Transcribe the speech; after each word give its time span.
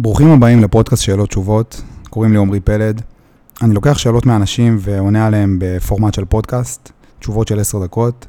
ברוכים 0.00 0.30
הבאים 0.30 0.62
לפודקאסט 0.62 1.02
שאלות 1.02 1.28
תשובות, 1.28 1.82
קוראים 2.10 2.32
לי 2.32 2.38
עמרי 2.38 2.60
פלד. 2.60 3.02
אני 3.62 3.74
לוקח 3.74 3.98
שאלות 3.98 4.26
מאנשים 4.26 4.76
ועונה 4.80 5.26
עליהן 5.26 5.56
בפורמט 5.60 6.14
של 6.14 6.24
פודקאסט, 6.24 6.92
תשובות 7.18 7.48
של 7.48 7.60
עשר 7.60 7.84
דקות, 7.84 8.26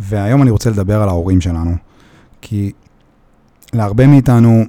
והיום 0.00 0.42
אני 0.42 0.50
רוצה 0.50 0.70
לדבר 0.70 1.02
על 1.02 1.08
ההורים 1.08 1.40
שלנו. 1.40 1.74
כי 2.40 2.72
להרבה 3.72 4.06
מאיתנו 4.06 4.64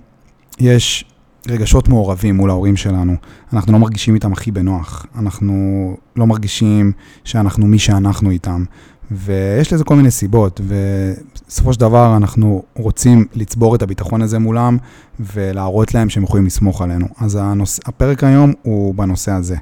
יש 0.60 1.06
רגשות 1.48 1.88
מעורבים 1.88 2.36
מול 2.36 2.50
ההורים 2.50 2.78
שלנו. 2.78 3.16
אנחנו 3.54 3.74
לא 3.74 3.80
מרגישים 3.80 4.16
איתם 4.16 4.34
הכי 4.34 4.52
בנוח. 4.52 5.06
אנחנו 5.16 5.54
לא 6.16 6.28
מרגישים 6.28 6.92
שאנחנו 7.24 7.68
מי 7.68 7.80
שאנחנו 7.80 8.30
איתם. 8.30 8.64
ויש 9.12 9.74
לזה 9.74 9.84
כל 9.84 9.96
מיני 9.96 10.12
סיבות, 10.12 10.62
ובסופו 10.64 11.74
של 11.74 11.80
דבר 11.80 12.18
אנחנו 12.18 12.64
רוצים 12.76 13.26
לצבור 13.34 13.76
את 13.76 13.82
הביטחון 13.82 14.22
הזה 14.22 14.40
מולם 14.40 14.78
ולהראות 15.20 15.94
להם 15.94 16.10
שהם 16.10 16.24
יכולים 16.24 16.46
לסמוך 16.46 16.82
עלינו. 16.82 17.06
אז 17.18 17.36
הנוס... 17.36 17.80
הפרק 17.86 18.24
היום 18.24 18.54
הוא 18.62 18.96
בנושא 18.96 19.32
הזה. 19.32 19.56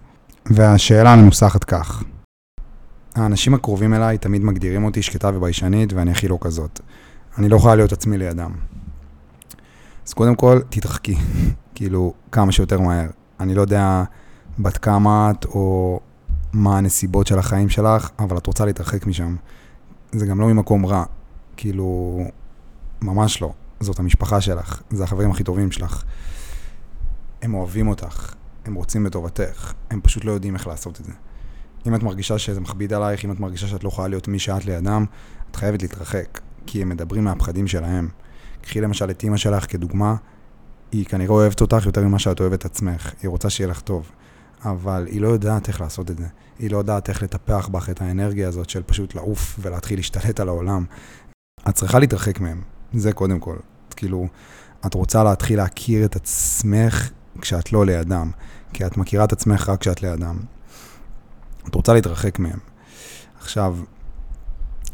והשאלה 0.46 1.16
מנוסחת 1.16 1.64
כך: 1.64 2.04
האנשים 3.16 3.54
הקרובים 3.54 3.94
אליי 3.94 4.18
תמיד 4.18 4.44
מגדירים 4.44 4.84
אותי 4.84 5.02
שקטה 5.02 5.32
וביישנית, 5.34 5.94
ואני 5.94 6.12
הכי 6.12 6.28
לא 6.28 6.38
כזאת. 6.42 6.80
אני 7.38 7.50
לא 7.50 7.56
יכולה 7.56 7.76
להיות 7.76 7.92
עצמי 7.92 8.18
לידם. 8.18 8.52
אז 10.08 10.14
קודם 10.14 10.36
כל, 10.36 10.60
תתרחקי, 10.70 11.16
כאילו, 11.76 12.14
כמה 12.32 12.52
שיותר 12.52 12.82
מהר. 12.82 13.08
אני 13.40 13.56
לא 13.56 13.62
יודע 13.62 14.04
בת 14.60 14.78
כמה 14.78 15.32
את, 15.32 15.46
או 15.46 16.00
מה 16.54 16.78
הנסיבות 16.78 17.28
של 17.28 17.40
החיים 17.40 17.70
שלך, 17.70 18.10
אבל 18.20 18.38
את 18.38 18.48
רוצה 18.48 18.66
להתרחק 18.66 19.08
משם. 19.08 19.36
זה 20.12 20.26
גם 20.26 20.42
לא 20.42 20.48
ממקום 20.48 20.86
רע, 20.86 21.04
כאילו, 21.58 22.20
ממש 23.02 23.42
לא. 23.42 23.54
זאת 23.80 24.00
המשפחה 24.00 24.42
שלך, 24.42 24.82
זה 24.90 25.04
החברים 25.04 25.32
הכי 25.32 25.44
טובים 25.44 25.72
שלך. 25.72 26.04
הם 27.42 27.54
אוהבים 27.54 27.88
אותך, 27.88 28.34
הם 28.66 28.74
רוצים 28.74 29.04
בטובתך, 29.04 29.74
הם 29.90 30.02
פשוט 30.02 30.26
לא 30.26 30.32
יודעים 30.32 30.56
איך 30.56 30.68
לעשות 30.68 31.00
את 31.00 31.06
זה. 31.06 31.12
אם 31.88 31.96
את 31.96 32.04
מרגישה 32.04 32.38
שזה 32.38 32.62
מכביד 32.62 32.94
עלייך, 32.94 33.26
אם 33.26 33.32
את 33.32 33.40
מרגישה 33.40 33.68
שאת 33.68 33.84
לא 33.84 33.90
יכולה 33.90 34.08
להיות 34.08 34.28
מי 34.28 34.40
שאת 34.40 34.66
לידם, 34.66 35.06
את 35.52 35.56
חייבת 35.56 35.82
להתרחק, 35.82 36.42
כי 36.66 36.82
הם 36.82 36.90
מדברים 36.90 37.24
מהפחדים 37.24 37.68
שלהם. 37.68 38.10
קחי 38.62 38.82
למשל 38.82 39.10
את 39.10 39.24
אימא 39.24 39.38
שלך 39.38 39.72
כדוגמה, 39.72 40.16
היא 40.92 41.06
כנראה 41.06 41.34
אוהבת 41.34 41.62
אותך 41.62 41.86
יותר 41.86 42.08
ממה 42.08 42.20
שאת 42.20 42.40
אוהבת 42.40 42.66
עצמך, 42.66 43.14
היא 43.22 43.30
רוצה 43.30 43.50
שיהיה 43.50 43.70
לך 43.70 43.82
טוב. 43.82 44.12
אבל 44.66 45.08
היא 45.08 45.22
לא 45.22 45.28
יודעת 45.28 45.68
איך 45.68 45.82
לעשות 45.82 46.12
את 46.12 46.18
זה. 46.18 46.28
היא 46.60 46.72
לא 46.72 46.78
יודעת 46.78 47.10
איך 47.10 47.24
לטפח 47.24 47.68
בך 47.68 47.90
את 47.90 48.02
האנרגיה 48.02 48.48
הזאת 48.48 48.70
של 48.70 48.84
פשוט 48.84 49.16
לעוף 49.16 49.60
ולהתחיל 49.62 50.00
להשתלט 50.00 50.40
על 50.40 50.48
העולם. 50.48 50.86
את 51.70 51.76
צריכה 51.76 52.00
להתרחק 52.00 52.40
מהם, 52.40 52.62
זה 52.94 53.14
קודם 53.14 53.40
כל. 53.40 53.56
כאילו, 53.96 54.28
את 54.86 54.94
רוצה 54.94 55.24
להתחיל 55.24 55.58
להכיר 55.58 56.06
את 56.06 56.16
עצמך 56.16 57.10
כשאת 57.42 57.74
לא 57.74 57.86
לידם, 57.86 58.32
כי 58.74 58.86
את 58.86 58.98
מכירה 58.98 59.24
את 59.24 59.34
עצמך 59.34 59.70
רק 59.70 59.80
כשאת 59.80 60.04
לידם. 60.04 60.40
את 61.68 61.76
רוצה 61.76 61.94
להתרחק 61.94 62.40
מהם. 62.40 62.60
עכשיו, 63.40 63.78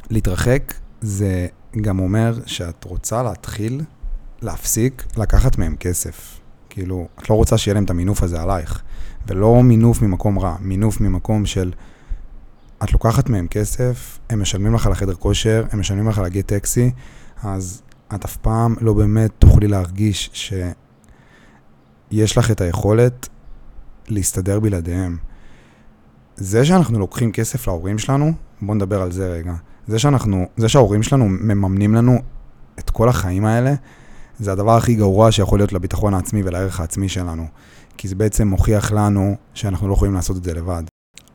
להתרחק 0.10 0.74
זה 1.02 1.48
גם 1.82 2.00
אומר 2.00 2.40
שאת 2.46 2.84
רוצה 2.84 3.24
להתחיל 3.24 3.82
להפסיק 4.42 5.06
לקחת 5.18 5.58
מהם 5.58 5.76
כסף. 5.76 6.40
כאילו, 6.70 7.08
את 7.20 7.30
לא 7.30 7.36
רוצה 7.36 7.58
שיהיה 7.58 7.74
להם 7.74 7.84
את 7.84 7.90
המינוף 7.90 8.24
הזה 8.24 8.42
עלייך. 8.42 8.84
ולא 9.28 9.64
מינוף 9.64 10.02
ממקום 10.02 10.40
רע, 10.40 10.56
מינוף 10.60 11.02
ממקום 11.02 11.46
של 11.46 11.72
את 12.84 12.94
לוקחת 12.94 13.30
מהם 13.30 13.48
כסף, 13.48 14.20
הם 14.30 14.42
משלמים 14.42 14.74
לך 14.74 14.86
על 14.86 14.92
החדר 14.92 15.14
כושר, 15.14 15.66
הם 15.72 15.80
משלמים 15.80 16.08
לך 16.08 16.20
על 16.20 16.26
הגט 16.26 16.48
טקסי, 16.48 16.92
אז 17.44 17.82
את 18.16 18.26
אף 18.26 18.38
פעם 18.38 18.76
לא 18.82 18.94
באמת 18.94 19.32
תוכלי 19.40 19.68
להרגיש 19.68 20.30
שיש 22.12 22.38
לך 22.38 22.52
את 22.52 22.62
היכולת 22.62 23.30
להסתדר 24.08 24.60
בלעדיהם. 24.60 25.18
זה 26.36 26.66
שאנחנו 26.66 27.00
לוקחים 27.00 27.32
כסף 27.32 27.68
להורים 27.68 27.98
שלנו, 27.98 28.34
בואו 28.62 28.76
נדבר 28.76 29.02
על 29.02 29.12
זה 29.12 29.28
רגע. 29.28 29.54
זה 29.88 30.00
שאנחנו, 30.00 30.46
זה 30.58 30.70
שההורים 30.70 31.04
שלנו 31.04 31.26
מממנים 31.30 31.96
לנו 31.96 32.20
את 32.80 32.90
כל 32.90 33.10
החיים 33.10 33.46
האלה, 33.46 33.74
זה 34.40 34.52
הדבר 34.52 34.78
הכי 34.78 34.96
גרוע 34.96 35.32
שיכול 35.32 35.60
להיות 35.60 35.74
לביטחון 35.74 36.14
העצמי 36.14 36.44
ולערך 36.44 36.80
העצמי 36.80 37.10
שלנו. 37.10 37.48
כי 37.98 38.08
זה 38.08 38.16
בעצם 38.16 38.48
מוכיח 38.48 38.92
לנו 38.92 39.36
שאנחנו 39.54 39.88
לא 39.88 39.94
יכולים 39.94 40.14
לעשות 40.14 40.38
את 40.38 40.44
זה 40.44 40.54
לבד. 40.54 40.84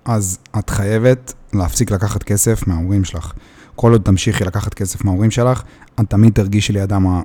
אז 0.05 0.39
את 0.59 0.71
חייבת 0.71 1.33
להפסיק 1.53 1.91
לקחת 1.91 2.23
כסף 2.23 2.67
מההורים 2.67 3.05
שלך. 3.05 3.33
כל 3.77 3.93
עוד 3.93 4.03
תמשיכי 4.03 4.45
לקחת 4.45 4.75
כסף 4.75 5.05
מההורים 5.05 5.31
שלך, 5.31 5.63
את 6.01 6.11
תמיד 6.11 6.33
תרגישי 6.33 6.73
לידם 6.73 7.23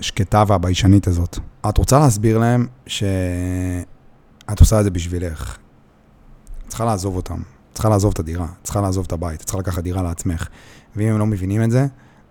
השקטה 0.00 0.44
והביישנית 0.46 1.06
הזאת. 1.06 1.38
את 1.68 1.78
רוצה 1.78 1.98
להסביר 1.98 2.38
להם 2.38 2.66
שאת 2.86 4.60
עושה 4.60 4.78
את 4.78 4.84
זה 4.84 4.90
בשבילך. 4.90 5.58
את 6.62 6.68
צריכה 6.68 6.84
לעזוב 6.84 7.16
אותם. 7.16 7.34
את 7.74 7.74
צריכה 7.74 7.88
לעזוב 7.88 8.12
את 8.12 8.18
הדירה, 8.18 8.44
את 8.44 8.64
צריכה 8.64 8.80
לעזוב 8.80 9.04
את 9.06 9.12
הבית, 9.12 9.40
את 9.40 9.46
צריכה 9.46 9.58
לקחת 9.58 9.82
דירה 9.82 10.02
לעצמך. 10.02 10.48
ואם 10.96 11.08
הם 11.08 11.18
לא 11.18 11.26
מבינים 11.26 11.62
את 11.62 11.70
זה, 11.70 11.86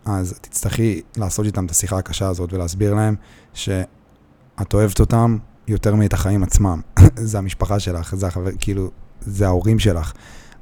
אז 0.05 0.39
תצטרכי 0.41 1.01
לעשות 1.17 1.45
איתם 1.45 1.65
את 1.65 1.71
השיחה 1.71 1.97
הקשה 1.97 2.27
הזאת 2.27 2.53
ולהסביר 2.53 2.93
להם 2.93 3.15
שאת 3.53 4.73
אוהבת 4.73 4.99
אותם 4.99 5.37
יותר 5.67 5.95
מאת 5.95 6.13
החיים 6.13 6.43
עצמם. 6.43 6.81
זה 7.15 7.37
המשפחה 7.37 7.79
שלך, 7.79 8.15
זה 8.15 8.27
החבר, 8.27 8.49
כאילו, 8.59 8.91
זה 9.21 9.47
ההורים 9.47 9.79
שלך. 9.79 10.13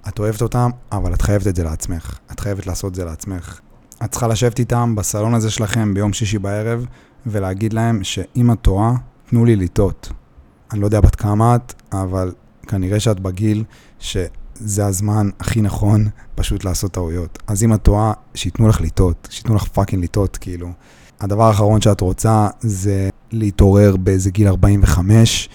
את 0.08 0.20
אוהבת 0.20 0.42
אותם, 0.42 0.70
אבל 0.92 1.14
את 1.14 1.22
חייבת 1.22 1.48
את 1.48 1.56
זה 1.56 1.64
לעצמך. 1.64 2.20
את 2.32 2.40
חייבת 2.40 2.68
לעשות 2.68 2.90
את 2.90 2.96
זה 2.96 3.06
לעצמך. 3.06 3.60
את 4.04 4.12
צריכה 4.12 4.28
לשבת 4.28 4.60
איתם 4.60 4.96
בסלון 4.96 5.34
הזה 5.34 5.52
שלכם 5.52 5.94
ביום 5.94 6.14
שישי 6.14 6.40
בערב, 6.40 6.86
ולהגיד 7.26 7.74
להם 7.74 8.04
שאם 8.04 8.52
את 8.52 8.58
טועה, 8.62 8.96
תנו 9.30 9.46
לי 9.46 9.56
לטעות. 9.56 10.12
אני 10.72 10.80
לא 10.80 10.86
יודע 10.86 11.02
בת 11.02 11.16
כמה 11.16 11.56
את, 11.56 11.74
אבל 11.92 12.32
כנראה 12.68 13.00
שאת 13.00 13.20
בגיל 13.20 13.64
שזה 14.00 14.86
הזמן 14.86 15.30
הכי 15.40 15.62
נכון 15.62 16.08
פשוט 16.36 16.64
לעשות 16.64 16.92
טעויות. 16.92 17.40
אז 17.48 17.64
אם 17.64 17.74
את 17.74 17.84
טועה, 17.84 18.14
שייתנו 18.36 18.68
לך 18.68 18.82
לטעות, 18.82 19.28
שייתנו 19.32 19.56
לך 19.56 19.64
פאקינג 19.64 20.04
לטעות, 20.04 20.38
כאילו. 20.38 20.72
הדבר 21.22 21.44
האחרון 21.44 21.82
שאת 21.82 22.02
רוצה 22.02 22.48
זה 22.60 23.10
להתעורר 23.32 23.96
באיזה 23.96 24.30
גיל 24.32 24.48
45 24.48 25.50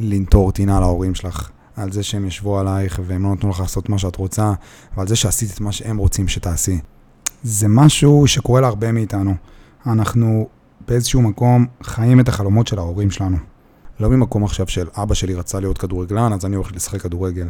ולנטור 0.00 0.52
טינה 0.52 0.80
להורים 0.80 1.14
שלך. 1.14 1.50
על 1.76 1.92
זה 1.92 2.02
שהם 2.02 2.26
ישבו 2.26 2.58
עלייך 2.58 3.00
והם 3.06 3.22
לא 3.22 3.32
נתנו 3.32 3.50
לך 3.50 3.60
לעשות 3.60 3.88
מה 3.88 3.98
שאת 3.98 4.16
רוצה, 4.16 4.52
ועל 4.96 5.08
זה 5.08 5.16
שעשית 5.16 5.50
את 5.54 5.60
מה 5.60 5.72
שהם 5.72 5.96
רוצים 5.96 6.28
שתעשי. 6.28 6.78
זה 7.42 7.68
משהו 7.68 8.26
שקורה 8.26 8.60
להרבה 8.60 8.92
מאיתנו. 8.92 9.34
אנחנו 9.86 10.48
באיזשהו 10.88 11.22
מקום 11.22 11.66
חיים 11.82 12.20
את 12.20 12.28
החלומות 12.28 12.66
של 12.66 12.78
ההורים 12.78 13.10
שלנו. 13.10 13.36
לא 14.00 14.10
ממקום 14.10 14.44
עכשיו 14.44 14.68
של 14.68 14.88
אבא 14.96 15.14
שלי 15.14 15.34
רצה 15.34 15.60
להיות 15.60 15.78
כדורגלן, 15.78 16.32
אז 16.32 16.44
אני 16.44 16.56
הולך 16.56 16.72
לשחק 16.72 17.00
כדורגל. 17.00 17.48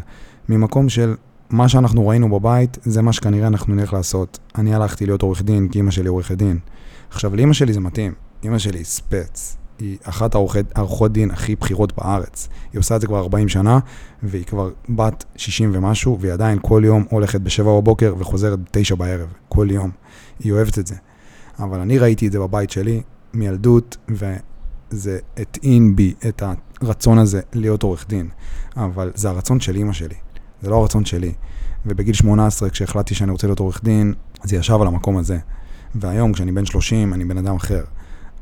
ממקום 0.49 0.89
של 0.89 1.15
מה 1.51 1.69
שאנחנו 1.69 2.09
ראינו 2.09 2.41
בבית, 2.41 2.79
זה 2.83 3.03
מה 3.03 3.13
שכנראה 3.13 3.47
אנחנו 3.47 3.75
נלך 3.75 3.93
לעשות. 3.93 4.39
אני 4.59 4.75
הלכתי 4.75 5.07
להיות 5.07 5.23
עורך 5.23 5.43
דין, 5.43 5.69
כי 5.69 5.81
אמא 5.81 5.91
שלי 5.91 6.09
עורכת 6.09 6.37
דין. 6.37 6.59
עכשיו, 7.11 7.37
לאמא 7.37 7.53
שלי 7.53 7.73
זה 7.73 7.81
מתאים. 7.81 8.13
אמא 8.45 8.59
שלי 8.59 8.79
היא 8.79 8.85
ספץ. 8.85 9.57
היא 9.79 9.99
אחת 10.03 10.35
העורכות 10.75 11.13
דין 11.13 11.31
הכי 11.31 11.57
בכירות 11.57 11.93
בארץ. 11.97 12.49
היא 12.73 12.79
עושה 12.79 12.97
את 12.97 13.01
זה 13.01 13.07
כבר 13.07 13.19
40 13.19 13.49
שנה, 13.49 13.79
והיא 14.23 14.45
כבר 14.45 14.71
בת 14.89 15.25
60 15.37 15.71
ומשהו, 15.75 16.19
והיא 16.21 16.33
עדיין 16.33 16.59
כל 16.63 16.83
יום 16.85 17.05
הולכת 17.11 17.41
ב-7 17.41 17.63
בבוקר 17.63 18.15
וחוזרת 18.19 18.59
ב-9 18.59 18.97
בערב. 18.97 19.29
כל 19.49 19.69
יום. 19.71 19.91
היא 20.39 20.53
אוהבת 20.53 20.79
את 20.79 20.87
זה. 20.87 20.95
אבל 21.59 21.81
אני 21.81 21.99
ראיתי 21.99 22.27
את 22.27 22.33
זה 22.33 22.39
בבית 22.39 22.71
שלי 22.71 23.03
מילדות, 23.35 23.97
וזה 24.09 25.19
הטעין 25.37 25.97
בי 25.97 26.15
את 26.29 26.43
הרצון 26.81 27.19
הזה 27.19 27.41
להיות 27.53 27.83
עורך 27.83 28.07
דין. 28.09 28.29
אבל 28.77 29.13
זה 29.15 29.29
הרצון 29.29 29.61
של 29.61 29.77
אמא 29.77 29.93
שלי. 29.93 30.15
זה 30.63 30.71
לא 30.71 30.77
הרצון 30.77 31.05
שלי. 31.05 31.33
ובגיל 31.87 32.15
18, 32.15 32.71
כשהחלטתי 32.71 33.15
שאני 33.15 33.31
רוצה 33.31 33.47
להיות 33.47 33.59
עורך 33.59 33.85
דין, 33.85 34.15
זה 34.45 34.57
ישב 34.57 34.79
על 34.81 34.87
המקום 34.87 35.17
הזה. 35.17 35.39
והיום, 35.95 36.33
כשאני 36.33 36.53
בן 36.53 36.67
30, 36.67 37.15
אני 37.15 37.25
בן 37.25 37.39
אדם 37.39 37.57
אחר. 37.57 37.85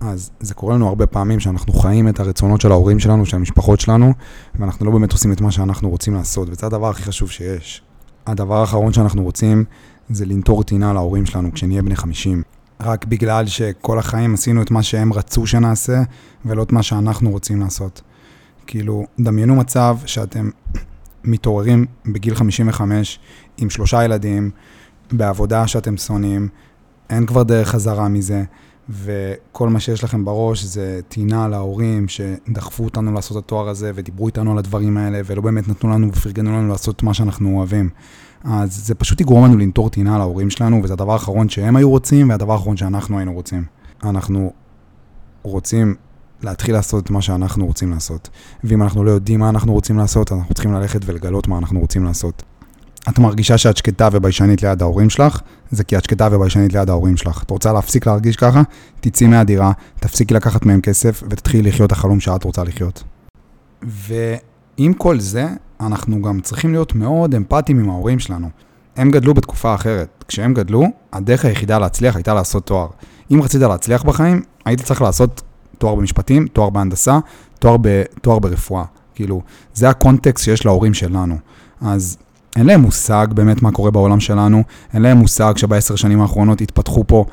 אז 0.00 0.30
זה 0.40 0.54
קורה 0.54 0.74
לנו 0.74 0.88
הרבה 0.88 1.06
פעמים 1.06 1.40
שאנחנו 1.40 1.72
חיים 1.72 2.08
את 2.08 2.20
הרצונות 2.20 2.60
של 2.60 2.72
ההורים 2.72 3.00
שלנו, 3.00 3.26
של 3.26 3.36
המשפחות 3.36 3.80
שלנו, 3.80 4.12
ואנחנו 4.54 4.86
לא 4.86 4.92
באמת 4.92 5.12
עושים 5.12 5.32
את 5.32 5.40
מה 5.40 5.50
שאנחנו 5.50 5.90
רוצים 5.90 6.14
לעשות, 6.14 6.48
וזה 6.50 6.66
הדבר 6.66 6.90
הכי 6.90 7.02
חשוב 7.02 7.30
שיש. 7.30 7.82
הדבר 8.26 8.60
האחרון 8.60 8.92
שאנחנו 8.92 9.22
רוצים 9.22 9.64
זה 10.10 10.26
לנטור 10.26 10.62
טינה 10.62 10.92
להורים 10.92 11.26
שלנו 11.26 11.52
כשנהיה 11.52 11.82
בני 11.82 11.96
50. 11.96 12.42
רק 12.80 13.04
בגלל 13.04 13.46
שכל 13.46 13.98
החיים 13.98 14.34
עשינו 14.34 14.62
את 14.62 14.70
מה 14.70 14.82
שהם 14.82 15.12
רצו 15.12 15.46
שנעשה, 15.46 16.02
ולא 16.44 16.62
את 16.62 16.72
מה 16.72 16.82
שאנחנו 16.82 17.30
רוצים 17.30 17.60
לעשות. 17.60 18.02
כאילו, 18.66 19.06
דמיינו 19.20 19.54
מצב 19.54 19.96
שאתם 20.06 20.50
מתעוררים 21.24 21.86
בגיל 22.06 22.34
55 22.34 23.18
עם 23.56 23.70
שלושה 23.70 24.04
ילדים, 24.04 24.50
בעבודה 25.12 25.66
שאתם 25.66 25.96
שונאים, 25.96 26.48
אין 27.10 27.26
כבר 27.26 27.42
דרך 27.42 27.68
חזרה 27.68 28.08
מזה, 28.08 28.44
וכל 28.88 29.68
מה 29.68 29.80
שיש 29.80 30.04
לכם 30.04 30.24
בראש 30.24 30.64
זה 30.64 31.00
טינה 31.08 31.48
להורים 31.48 32.08
שדחפו 32.08 32.84
אותנו 32.84 33.12
לעשות 33.12 33.38
את 33.38 33.44
התואר 33.44 33.68
הזה 33.68 33.92
ודיברו 33.94 34.26
איתנו 34.26 34.52
על 34.52 34.58
הדברים 34.58 34.96
האלה 34.96 35.20
ולא 35.26 35.42
באמת 35.42 35.68
נתנו 35.68 35.90
לנו 35.90 36.08
ופרגנו 36.08 36.50
לנו 36.50 36.68
לעשות 36.68 37.02
מה 37.02 37.14
שאנחנו 37.14 37.56
אוהבים. 37.56 37.90
אז 38.44 38.86
זה 38.86 38.94
פשוט 38.94 39.20
יגרום 39.20 39.44
לנו 39.44 39.58
לנטור 39.58 39.90
טינה 39.90 40.18
להורים 40.18 40.50
שלנו, 40.50 40.80
וזה 40.82 40.92
הדבר 40.92 41.12
האחרון 41.12 41.48
שהם 41.48 41.76
היו 41.76 41.90
רוצים 41.90 42.28
והדבר 42.28 42.52
האחרון 42.52 42.76
שאנחנו 42.76 43.18
היינו 43.18 43.32
רוצים. 43.32 43.64
אנחנו 44.04 44.52
רוצים 45.42 45.94
להתחיל 46.42 46.74
לעשות 46.74 47.04
את 47.04 47.10
מה 47.10 47.22
שאנחנו 47.22 47.66
רוצים 47.66 47.90
לעשות. 47.90 48.30
ואם 48.64 48.82
אנחנו 48.82 49.04
לא 49.04 49.10
יודעים 49.10 49.40
מה 49.40 49.48
אנחנו 49.48 49.72
רוצים 49.72 49.98
לעשות, 49.98 50.32
אנחנו 50.32 50.54
צריכים 50.54 50.72
ללכת 50.72 51.00
ולגלות 51.04 51.48
מה 51.48 51.58
אנחנו 51.58 51.80
רוצים 51.80 52.04
לעשות. 52.04 52.42
את 53.08 53.18
מרגישה 53.18 53.58
שאת 53.58 53.76
שקטה 53.76 54.08
וביישנית 54.12 54.62
ליד 54.62 54.82
ההורים 54.82 55.10
שלך, 55.10 55.40
זה 55.70 55.84
כי 55.84 55.98
את 55.98 56.04
שקטה 56.04 56.28
וביישנית 56.32 56.72
ליד 56.72 56.90
ההורים 56.90 57.16
שלך. 57.16 57.42
את 57.42 57.50
רוצה 57.50 57.72
להפסיק 57.72 58.06
להרגיש 58.06 58.36
ככה? 58.36 58.62
תצאי 59.00 59.26
מהדירה, 59.26 59.72
תפסיקי 60.00 60.34
לקחת 60.34 60.66
מהם 60.66 60.80
כסף 60.80 61.22
ותתחילי 61.30 61.68
לחיות 61.68 61.92
החלום 61.92 62.20
שאת 62.20 62.44
רוצה 62.44 62.64
לחיות. 62.64 63.04
ועם 63.82 64.92
כל 64.94 65.20
זה, 65.20 65.48
אנחנו 65.80 66.22
גם 66.22 66.40
צריכים 66.40 66.72
להיות 66.72 66.94
מאוד 66.94 67.34
אמפתיים 67.34 67.78
עם 67.78 67.90
ההורים 67.90 68.18
שלנו. 68.18 68.48
הם 68.96 69.10
גדלו 69.10 69.34
בתקופה 69.34 69.74
אחרת. 69.74 70.24
כשהם 70.28 70.54
גדלו, 70.54 70.86
הדרך 71.12 71.44
היחידה 71.44 71.78
להצליח 71.78 72.16
הייתה 72.16 72.34
לעשות 72.34 72.66
תואר. 72.66 72.88
אם 73.30 73.42
רצית 73.42 73.60
להצליח 73.60 74.02
בחיים, 74.02 74.42
היית 74.64 74.80
צריך 74.80 75.02
לעשות 75.02 75.42
תואר 75.84 75.94
במשפטים, 75.94 76.46
תואר 76.46 76.70
בהנדסה, 76.70 77.18
תואר, 77.58 77.76
ב, 77.80 78.02
תואר 78.22 78.38
ברפואה. 78.38 78.84
כאילו, 79.14 79.42
זה 79.74 79.88
הקונטקסט 79.88 80.44
שיש 80.44 80.66
להורים 80.66 80.94
שלנו. 80.94 81.36
אז 81.80 82.16
אין 82.56 82.66
להם 82.66 82.80
מושג 82.80 83.26
באמת 83.34 83.62
מה 83.62 83.72
קורה 83.72 83.90
בעולם 83.90 84.20
שלנו, 84.20 84.62
אין 84.94 85.02
להם 85.02 85.16
מושג 85.16 85.56
שבעשר 85.56 85.96
שנים 85.96 86.20
האחרונות 86.20 86.60
התפתחו 86.60 87.04
פה 87.06 87.24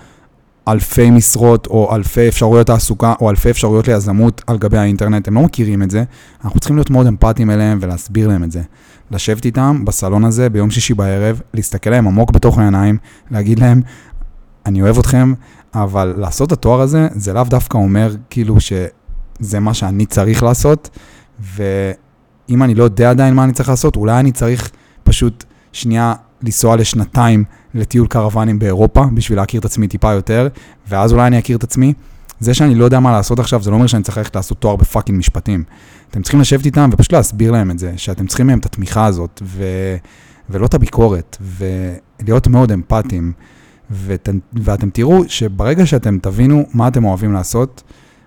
אלפי 0.68 1.12
משרות 1.12 1.68
או 1.68 1.96
אלפי 1.96 2.28
אפשרויות 2.28 2.68
תעסוקה 2.68 3.14
או 3.22 3.30
אלפי 3.30 3.50
אפשרויות 3.50 3.88
ליזמות 3.88 4.42
על 4.48 4.58
גבי 4.58 4.78
האינטרנט, 4.78 5.28
הם 5.28 5.36
לא 5.36 5.42
מכירים 5.42 5.84
את 5.84 5.92
זה, 5.92 6.04
אנחנו 6.44 6.60
צריכים 6.60 6.78
להיות 6.78 6.90
מאוד 6.90 7.08
אמפתיים 7.08 7.50
אליהם 7.50 7.78
ולהסביר 7.82 8.28
להם 8.28 8.44
את 8.44 8.52
זה. 8.52 8.62
לשבת 9.12 9.46
איתם 9.46 9.86
בסלון 9.86 10.26
הזה 10.26 10.50
ביום 10.50 10.72
שישי 10.72 10.94
בערב, 10.94 11.42
להסתכל 11.54 11.90
להם 11.90 12.08
עמוק 12.08 12.32
בתוך 12.32 12.60
העיניים, 12.60 12.98
להגיד 13.32 13.60
להם, 13.60 13.82
אני 14.66 14.82
אוהב 14.82 15.00
אתכם, 15.00 15.34
אבל 15.74 16.14
לעשות 16.18 16.48
את 16.48 16.52
התואר 16.52 16.82
הזה, 16.82 17.08
זה 17.16 17.34
לאו 17.34 17.44
דווקא 17.44 17.78
אומר 17.78 18.16
כאילו 18.30 18.56
שזה 18.60 19.60
מה 19.60 19.74
שאני 19.74 20.06
צריך 20.06 20.44
לעשות, 20.44 20.90
ואם 21.40 22.64
אני 22.64 22.76
לא 22.76 22.84
יודע 22.84 23.10
עדיין 23.10 23.34
מה 23.34 23.44
אני 23.44 23.54
צריך 23.54 23.70
לעשות, 23.70 23.96
אולי 23.96 24.20
אני 24.20 24.32
צריך 24.32 24.72
פשוט 25.04 25.44
שנייה 25.74 26.14
לנסוע 26.44 26.76
לשנתיים 26.76 27.44
לטיול 27.74 28.08
קרוונים 28.08 28.60
באירופה, 28.60 29.06
בשביל 29.14 29.38
להכיר 29.38 29.60
את 29.60 29.66
עצמי 29.66 29.88
טיפה 29.88 30.12
יותר, 30.12 30.48
ואז 30.88 31.14
אולי 31.14 31.28
אני 31.28 31.40
אכיר 31.40 31.58
את 31.58 31.64
עצמי. 31.64 31.94
זה 32.40 32.54
שאני 32.54 32.76
לא 32.76 32.86
יודע 32.86 33.00
מה 33.00 33.12
לעשות 33.12 33.40
עכשיו, 33.40 33.64
זה 33.64 33.72
לא 33.72 33.76
אומר 33.76 33.88
שאני 33.88 34.04
צריך 34.04 34.18
ללכת 34.18 34.36
לעשות 34.36 34.58
תואר 34.58 34.76
בפאקינג 34.76 35.18
משפטים. 35.18 35.64
אתם 36.10 36.22
צריכים 36.22 36.40
לשבת 36.42 36.66
איתם 36.66 36.90
ופשוט 36.94 37.14
להסביר 37.14 37.52
להם 37.52 37.72
את 37.72 37.80
זה, 37.80 37.94
שאתם 37.98 38.28
צריכים 38.28 38.48
מהם 38.48 38.60
את 38.60 38.66
התמיכה 38.66 39.06
הזאת, 39.06 39.42
ו... 39.46 39.64
ולא 40.50 40.66
את 40.66 40.74
הביקורת, 40.74 41.38
ולהיות 41.42 42.48
מאוד 42.48 42.72
אמפתיים. 42.72 43.34
ות... 43.92 44.30
ואתם 44.54 44.90
תראו 44.90 45.24
שברגע 45.28 45.86
שאתם 45.86 46.18
תבינו 46.22 46.66
מה 46.74 46.88
אתם 46.88 47.06
אוהבים 47.06 47.34
לעשות, 47.34 47.84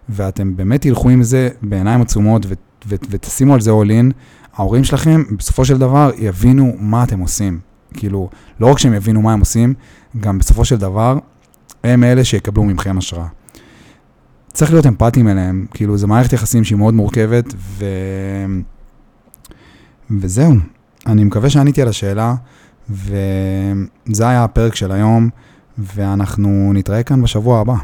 ואתם 0.09 0.57
באמת 0.57 0.83
תלכו 0.83 1.09
עם 1.11 1.23
זה 1.23 1.49
בעיניים 1.63 2.01
עצומות 2.03 2.47
ו... 2.47 2.55
ו... 2.87 2.95
ותשימו 3.11 3.55
על 3.55 3.61
זה 3.61 3.71
all 3.71 3.89
in, 3.89 4.13
ההורים 4.55 4.85
שלכם 4.85 5.23
בסופו 5.39 5.65
של 5.65 5.79
דבר 5.79 6.11
יבינו 6.19 6.77
מה 6.79 7.05
אתם 7.05 7.21
עושים. 7.21 7.61
כאילו, 7.95 8.31
לא 8.61 8.67
רק 8.67 8.79
שהם 8.79 8.95
יבינו 8.95 9.23
מה 9.23 9.33
הם 9.33 9.41
עושים, 9.41 9.75
גם 10.21 10.39
בסופו 10.39 10.65
של 10.65 10.77
דבר, 10.77 11.19
הם 11.85 12.05
אלה 12.05 12.25
שיקבלו 12.25 12.65
ממכם 12.65 12.99
השראה. 12.99 13.27
צריך 14.53 14.71
להיות 14.71 14.87
אמפתיים 14.87 15.29
אליהם, 15.29 15.67
כאילו, 15.75 15.99
זו 15.99 16.07
מערכת 16.07 16.33
יחסים 16.33 16.65
שהיא 16.65 16.79
מאוד 16.79 16.95
מורכבת, 16.95 17.55
ו... 17.57 17.85
וזהו. 20.11 20.55
אני 21.07 21.25
מקווה 21.25 21.51
שעניתי 21.51 21.83
על 21.83 21.89
השאלה, 21.89 22.35
וזה 22.91 24.29
היה 24.29 24.45
הפרק 24.45 24.75
של 24.75 24.93
היום, 24.93 25.29
ואנחנו 25.79 26.73
נתראה 26.75 27.03
כאן 27.03 27.23
בשבוע 27.23 27.61
הבא. 27.61 27.75